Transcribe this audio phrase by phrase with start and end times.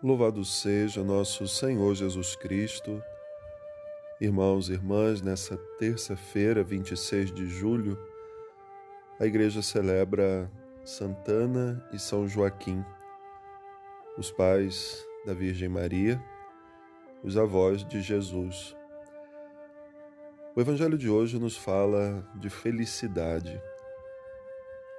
[0.00, 3.02] Louvado seja nosso Senhor Jesus Cristo.
[4.20, 7.98] Irmãos e irmãs, nessa terça-feira, 26 de julho,
[9.18, 10.48] a igreja celebra
[10.84, 12.84] Santana e São Joaquim,
[14.16, 16.22] os pais da Virgem Maria,
[17.24, 18.76] os avós de Jesus.
[20.54, 23.60] O evangelho de hoje nos fala de felicidade.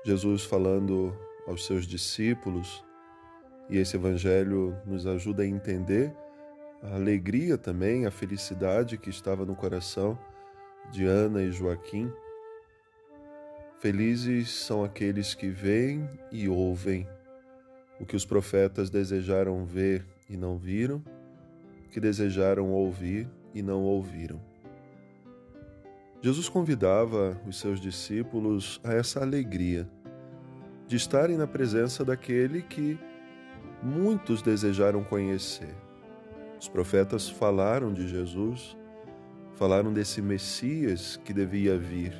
[0.03, 2.83] Jesus falando aos seus discípulos,
[3.69, 6.13] e esse evangelho nos ajuda a entender
[6.81, 10.17] a alegria também, a felicidade que estava no coração
[10.91, 12.11] de Ana e Joaquim.
[13.79, 17.07] Felizes são aqueles que veem e ouvem
[17.99, 21.03] o que os profetas desejaram ver e não viram,
[21.91, 24.41] que desejaram ouvir e não ouviram.
[26.21, 29.89] Jesus convidava os seus discípulos a essa alegria
[30.87, 32.99] de estarem na presença daquele que
[33.81, 35.75] muitos desejaram conhecer.
[36.59, 38.77] Os profetas falaram de Jesus,
[39.55, 42.13] falaram desse Messias que devia vir,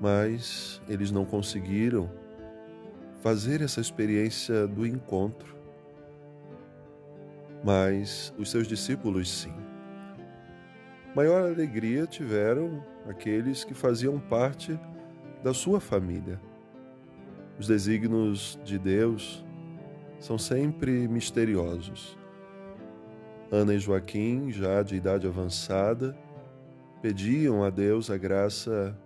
[0.00, 2.10] mas eles não conseguiram
[3.20, 5.56] fazer essa experiência do encontro.
[7.64, 9.54] Mas os seus discípulos sim.
[11.14, 14.78] Maior alegria tiveram aqueles que faziam parte
[15.42, 16.40] da sua família.
[17.58, 19.44] Os desígnios de Deus
[20.22, 22.16] são sempre misteriosos.
[23.50, 26.16] Ana e Joaquim, já de idade avançada,
[27.02, 28.96] pediam a Deus a graça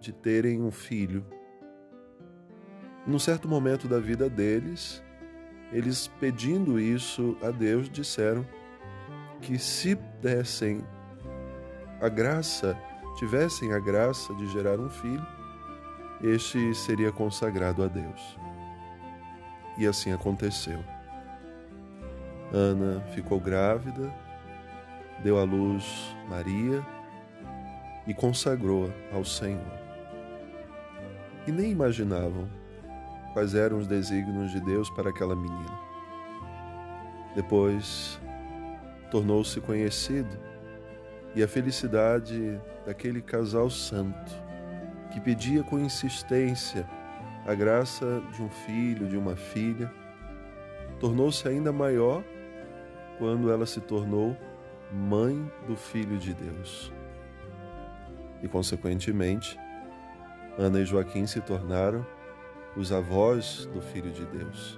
[0.00, 1.24] de terem um filho.
[3.06, 5.00] Num certo momento da vida deles,
[5.72, 8.44] eles pedindo isso a Deus, disseram
[9.40, 10.84] que se dessem
[12.00, 12.76] a graça,
[13.16, 15.26] tivessem a graça de gerar um filho,
[16.24, 18.36] este seria consagrado a Deus.
[19.78, 20.82] E assim aconteceu.
[22.52, 24.12] Ana ficou grávida,
[25.22, 26.84] deu à luz Maria
[28.06, 29.86] e consagrou ao Senhor.
[31.46, 32.48] E nem imaginavam
[33.32, 35.78] quais eram os desígnios de Deus para aquela menina.
[37.34, 38.18] Depois
[39.10, 40.38] tornou-se conhecido
[41.34, 44.32] e a felicidade daquele casal santo
[45.12, 46.88] que pedia com insistência
[47.46, 49.92] a graça de um filho, de uma filha,
[50.98, 52.24] tornou-se ainda maior
[53.18, 54.36] quando ela se tornou
[54.92, 56.92] mãe do Filho de Deus.
[58.42, 59.56] E, consequentemente,
[60.58, 62.04] Ana e Joaquim se tornaram
[62.76, 64.76] os avós do Filho de Deus.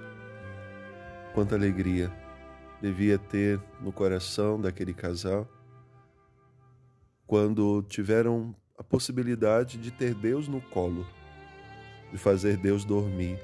[1.33, 2.11] Quanta alegria
[2.79, 5.47] devia ter no coração daquele casal
[7.25, 11.05] quando tiveram a possibilidade de ter Deus no colo
[12.11, 13.39] de fazer Deus dormir,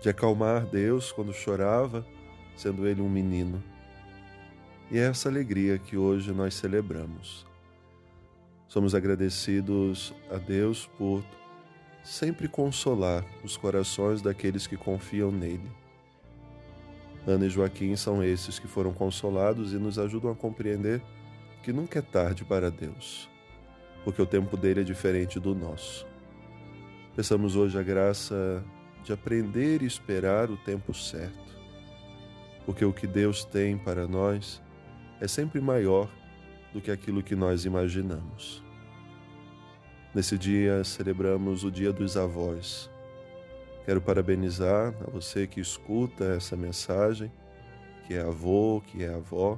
[0.00, 2.06] de acalmar Deus quando chorava,
[2.56, 3.62] sendo ele um menino.
[4.90, 7.46] E é essa alegria que hoje nós celebramos.
[8.68, 11.24] Somos agradecidos a Deus por
[12.02, 15.70] sempre consolar os corações daqueles que confiam nele.
[17.26, 21.00] Ana e Joaquim são esses que foram consolados e nos ajudam a compreender
[21.62, 23.30] que nunca é tarde para Deus,
[24.04, 26.06] porque o tempo dele é diferente do nosso.
[27.16, 28.64] Peçamos hoje a graça
[29.04, 31.54] de aprender e esperar o tempo certo,
[32.66, 34.60] porque o que Deus tem para nós
[35.20, 36.10] é sempre maior
[36.72, 38.64] do que aquilo que nós imaginamos.
[40.12, 42.90] Nesse dia celebramos o Dia dos Avós.
[43.84, 47.30] Quero parabenizar a você que escuta essa mensagem,
[48.08, 49.56] que é avô, que é avó,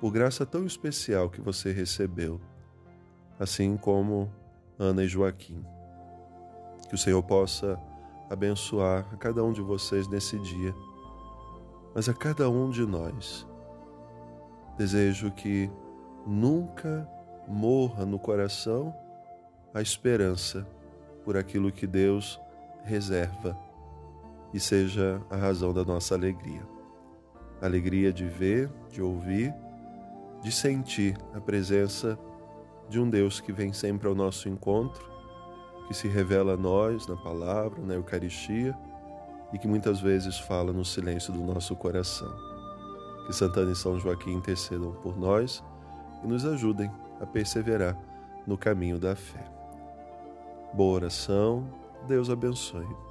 [0.00, 2.40] por graça tão especial que você recebeu,
[3.38, 4.32] assim como
[4.76, 5.64] Ana e Joaquim.
[6.90, 7.80] Que o Senhor possa
[8.28, 10.74] abençoar a cada um de vocês nesse dia,
[11.94, 13.46] mas a cada um de nós.
[14.76, 15.70] Desejo que
[16.26, 17.08] nunca
[17.46, 18.92] morra no coração
[19.72, 20.66] a esperança
[21.24, 22.40] por aquilo que Deus
[22.82, 23.56] reserva
[24.52, 26.66] e seja a razão da nossa alegria.
[27.62, 29.54] alegria de ver, de ouvir,
[30.42, 32.18] de sentir a presença
[32.88, 35.19] de um Deus que vem sempre ao nosso encontro
[35.90, 38.78] que se revela a nós na palavra, na Eucaristia
[39.52, 42.32] e que muitas vezes fala no silêncio do nosso coração.
[43.26, 45.64] Que Santana e São Joaquim intercedam por nós
[46.22, 46.88] e nos ajudem
[47.20, 47.98] a perseverar
[48.46, 49.44] no caminho da fé.
[50.72, 51.66] Boa oração,
[52.06, 53.09] Deus abençoe.